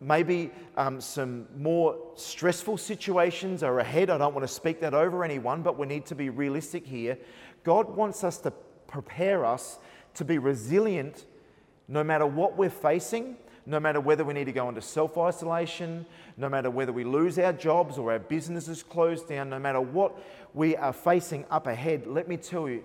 maybe 0.00 0.50
um, 0.76 1.00
some 1.00 1.46
more 1.56 1.96
stressful 2.16 2.76
situations 2.76 3.62
are 3.62 3.78
ahead. 3.78 4.10
I 4.10 4.18
don't 4.18 4.34
want 4.34 4.46
to 4.46 4.52
speak 4.52 4.80
that 4.80 4.94
over 4.94 5.24
anyone, 5.24 5.62
but 5.62 5.78
we 5.78 5.86
need 5.86 6.06
to 6.06 6.14
be 6.14 6.28
realistic 6.28 6.86
here. 6.86 7.16
God 7.64 7.88
wants 7.96 8.24
us 8.24 8.38
to 8.38 8.50
prepare 8.86 9.44
us 9.44 9.78
to 10.14 10.24
be 10.24 10.38
resilient 10.38 11.24
no 11.88 12.04
matter 12.04 12.26
what 12.26 12.56
we're 12.56 12.70
facing, 12.70 13.36
no 13.64 13.78
matter 13.78 14.00
whether 14.00 14.24
we 14.24 14.34
need 14.34 14.44
to 14.44 14.52
go 14.52 14.68
into 14.68 14.82
self 14.82 15.16
isolation, 15.16 16.04
no 16.36 16.48
matter 16.48 16.70
whether 16.70 16.92
we 16.92 17.04
lose 17.04 17.38
our 17.38 17.52
jobs 17.52 17.96
or 17.96 18.12
our 18.12 18.18
businesses 18.18 18.82
close 18.82 19.22
down, 19.22 19.50
no 19.50 19.58
matter 19.58 19.80
what 19.80 20.18
we 20.54 20.76
are 20.76 20.92
facing 20.92 21.44
up 21.50 21.66
ahead. 21.66 22.06
Let 22.06 22.28
me 22.28 22.36
tell 22.36 22.68
you, 22.68 22.82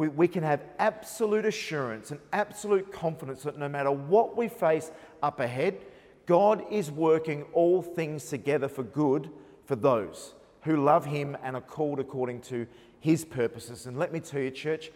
we, 0.00 0.08
we 0.08 0.28
can 0.28 0.42
have 0.42 0.62
absolute 0.78 1.44
assurance 1.44 2.10
and 2.10 2.20
absolute 2.32 2.90
confidence 2.90 3.42
that 3.42 3.58
no 3.58 3.68
matter 3.68 3.90
what 3.90 4.34
we 4.34 4.48
face 4.48 4.90
up 5.22 5.40
ahead, 5.40 5.76
God 6.24 6.64
is 6.70 6.90
working 6.90 7.42
all 7.52 7.82
things 7.82 8.24
together 8.24 8.66
for 8.66 8.82
good 8.82 9.28
for 9.66 9.76
those 9.76 10.32
who 10.62 10.78
love 10.78 11.04
Him 11.04 11.36
and 11.42 11.54
are 11.54 11.60
called 11.60 12.00
according 12.00 12.40
to 12.42 12.66
His 12.98 13.26
purposes. 13.26 13.84
And 13.84 13.98
let 13.98 14.10
me 14.10 14.20
tell 14.20 14.40
you, 14.40 14.50
church, 14.50 14.90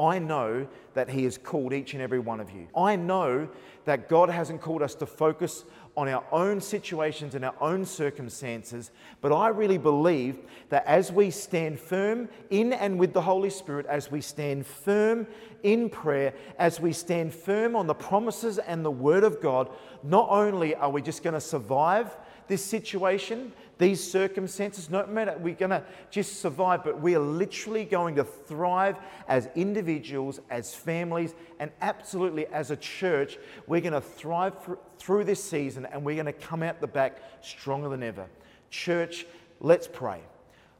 I 0.00 0.18
know 0.18 0.66
that 0.94 1.10
He 1.10 1.24
has 1.24 1.36
called 1.36 1.72
each 1.72 1.92
and 1.92 2.02
every 2.02 2.18
one 2.18 2.40
of 2.40 2.50
you. 2.50 2.68
I 2.76 2.96
know 2.96 3.48
that 3.84 4.08
God 4.08 4.30
hasn't 4.30 4.60
called 4.60 4.82
us 4.82 4.94
to 4.96 5.06
focus 5.06 5.64
on 5.96 6.08
our 6.08 6.24
own 6.32 6.60
situations 6.60 7.34
and 7.34 7.44
our 7.44 7.54
own 7.60 7.84
circumstances, 7.84 8.90
but 9.20 9.32
I 9.32 9.48
really 9.48 9.78
believe 9.78 10.38
that 10.68 10.86
as 10.86 11.12
we 11.12 11.30
stand 11.30 11.78
firm 11.78 12.28
in 12.50 12.72
and 12.72 12.98
with 12.98 13.12
the 13.12 13.20
Holy 13.20 13.50
Spirit, 13.50 13.86
as 13.86 14.10
we 14.10 14.20
stand 14.20 14.66
firm 14.66 15.26
in 15.62 15.90
prayer, 15.90 16.32
as 16.58 16.80
we 16.80 16.92
stand 16.92 17.34
firm 17.34 17.76
on 17.76 17.86
the 17.86 17.94
promises 17.94 18.58
and 18.58 18.84
the 18.84 18.90
Word 18.90 19.24
of 19.24 19.40
God, 19.40 19.68
not 20.02 20.28
only 20.30 20.74
are 20.74 20.90
we 20.90 21.02
just 21.02 21.22
going 21.22 21.34
to 21.34 21.40
survive 21.40 22.16
this 22.48 22.64
situation, 22.64 23.52
these 23.80 24.12
circumstances, 24.12 24.90
no 24.90 25.04
matter 25.06 25.36
we're 25.40 25.54
going 25.54 25.70
to 25.70 25.82
just 26.10 26.40
survive, 26.40 26.84
but 26.84 27.00
we 27.00 27.16
are 27.16 27.20
literally 27.20 27.84
going 27.84 28.14
to 28.14 28.24
thrive 28.24 28.96
as 29.26 29.48
individuals, 29.56 30.38
as 30.50 30.74
families, 30.74 31.34
and 31.58 31.72
absolutely 31.80 32.46
as 32.48 32.70
a 32.70 32.76
church. 32.76 33.38
We're 33.66 33.80
going 33.80 33.94
to 33.94 34.00
thrive 34.00 34.54
through 34.98 35.24
this 35.24 35.42
season 35.42 35.86
and 35.86 36.04
we're 36.04 36.14
going 36.14 36.26
to 36.26 36.32
come 36.32 36.62
out 36.62 36.80
the 36.80 36.86
back 36.86 37.18
stronger 37.40 37.88
than 37.88 38.02
ever. 38.02 38.26
Church, 38.70 39.26
let's 39.60 39.88
pray. 39.88 40.20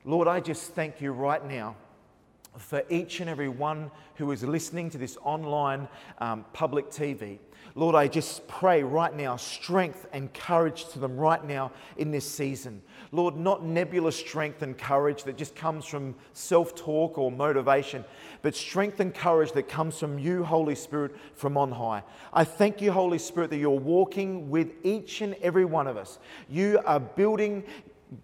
Lord, 0.04 0.28
I 0.28 0.40
just 0.40 0.74
thank 0.74 1.00
you 1.00 1.10
right 1.10 1.44
now 1.44 1.76
for 2.58 2.82
each 2.90 3.20
and 3.20 3.30
every 3.30 3.48
one 3.48 3.90
who 4.16 4.30
is 4.32 4.42
listening 4.42 4.90
to 4.90 4.98
this 4.98 5.16
online 5.22 5.88
um, 6.18 6.44
public 6.52 6.90
TV. 6.90 7.38
Lord, 7.76 7.94
I 7.94 8.08
just 8.08 8.46
pray 8.48 8.82
right 8.82 9.14
now 9.14 9.36
strength 9.36 10.06
and 10.12 10.32
courage 10.34 10.88
to 10.88 10.98
them 10.98 11.16
right 11.16 11.44
now 11.44 11.70
in 11.96 12.10
this 12.10 12.28
season. 12.28 12.82
Lord, 13.12 13.36
not 13.36 13.64
nebulous 13.64 14.16
strength 14.16 14.62
and 14.62 14.76
courage 14.76 15.22
that 15.24 15.36
just 15.36 15.54
comes 15.54 15.84
from 15.84 16.16
self 16.32 16.74
talk 16.74 17.16
or 17.16 17.30
motivation, 17.30 18.04
but 18.42 18.56
strength 18.56 18.98
and 18.98 19.14
courage 19.14 19.52
that 19.52 19.68
comes 19.68 19.98
from 19.98 20.18
you, 20.18 20.42
Holy 20.42 20.74
Spirit, 20.74 21.14
from 21.34 21.56
on 21.56 21.70
high. 21.70 22.02
I 22.32 22.44
thank 22.44 22.80
you, 22.80 22.90
Holy 22.90 23.18
Spirit, 23.18 23.50
that 23.50 23.58
you're 23.58 23.70
walking 23.70 24.50
with 24.50 24.72
each 24.82 25.20
and 25.20 25.34
every 25.34 25.64
one 25.64 25.86
of 25.86 25.96
us. 25.96 26.18
You 26.48 26.80
are 26.84 27.00
building 27.00 27.64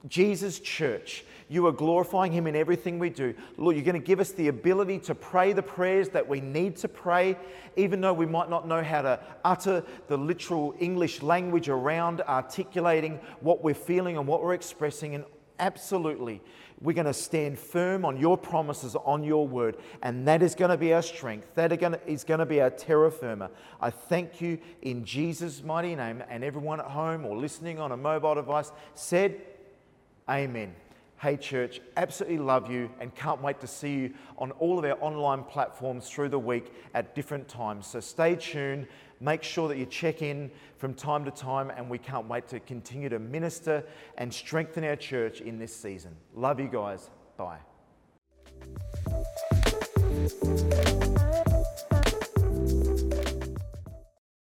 Jesus' 0.09 0.59
church. 0.59 1.25
You 1.49 1.67
are 1.69 1.73
glorifying 1.73 2.33
Him 2.33 2.49
in 2.49 2.57
everything 2.57 2.99
we 2.99 3.09
do. 3.09 3.33
Lord, 3.57 3.77
you're 3.77 3.85
going 3.85 4.01
to 4.01 4.05
give 4.05 4.19
us 4.19 4.33
the 4.33 4.49
ability 4.49 4.99
to 5.01 5.15
pray 5.15 5.53
the 5.53 5.63
prayers 5.63 6.09
that 6.09 6.27
we 6.27 6.41
need 6.41 6.77
to 6.79 6.89
pray, 6.89 7.37
even 7.77 8.01
though 8.01 8.13
we 8.13 8.27
might 8.27 8.51
not 8.51 8.67
know 8.67 8.83
how 8.83 9.03
to 9.03 9.21
utter 9.45 9.85
the 10.09 10.19
literal 10.19 10.75
English 10.81 11.23
language 11.23 11.69
around 11.69 12.21
articulating 12.23 13.21
what 13.41 13.63
we're 13.63 13.75
feeling 13.75 14.17
and 14.17 14.27
what 14.27 14.43
we're 14.43 14.55
expressing. 14.55 15.15
And 15.15 15.25
absolutely, 15.61 16.43
we're 16.81 16.95
going 16.95 17.07
to 17.07 17.15
stand 17.15 17.59
firm 17.59 18.05
on 18.05 18.17
your 18.17 18.37
promises, 18.37 18.97
on 18.97 19.23
your 19.23 19.47
word, 19.47 19.77
and 20.03 20.27
that 20.27 20.43
is 20.43 20.57
going 20.57 20.73
to 20.73 20.77
be 20.77 20.93
our 20.93 21.03
strength. 21.03 21.55
That 21.55 21.73
is 22.09 22.25
going 22.25 22.41
to 22.41 22.47
be 22.47 22.61
our 22.61 22.71
terra 22.71 23.13
firma. 23.13 23.51
I 23.81 23.91
thank 23.91 24.41
you 24.41 24.59
in 24.83 25.05
Jesus' 25.05 25.63
mighty 25.63 25.95
name, 25.95 26.25
and 26.29 26.43
everyone 26.43 26.81
at 26.81 26.87
home 26.87 27.25
or 27.25 27.37
listening 27.37 27.79
on 27.79 27.93
a 27.93 27.97
mobile 27.97 28.35
device 28.35 28.73
said, 28.97 29.41
Amen. 30.29 30.75
Hey, 31.19 31.37
church, 31.37 31.81
absolutely 31.97 32.39
love 32.39 32.71
you 32.71 32.91
and 33.01 33.15
can't 33.15 33.41
wait 33.41 33.61
to 33.61 33.67
see 33.67 33.95
you 33.95 34.15
on 34.37 34.51
all 34.53 34.79
of 34.79 34.85
our 34.85 34.99
online 35.01 35.45
platforms 35.45 36.11
through 36.11 36.29
the 36.29 36.39
week 36.39 36.73
at 36.95 37.15
different 37.15 37.49
times. 37.49 37.87
So 37.87 38.01
stay 38.01 38.37
tuned, 38.37 38.87
make 39.21 39.43
sure 39.43 39.67
that 39.69 39.79
you 39.79 39.87
check 39.87 40.21
in 40.21 40.51
from 40.77 40.93
time 40.93 41.25
to 41.25 41.31
time, 41.31 41.71
and 41.71 41.89
we 41.89 41.97
can't 41.97 42.29
wait 42.29 42.49
to 42.49 42.61
continue 42.61 43.09
to 43.09 43.19
minister 43.19 43.83
and 44.19 44.33
strengthen 44.33 44.85
our 44.85 44.97
church 44.97 45.41
in 45.41 45.59
this 45.59 45.75
season. 45.75 46.15
Love 46.35 46.61
you 46.61 46.69
guys. 46.69 47.09
Bye. 47.39 47.61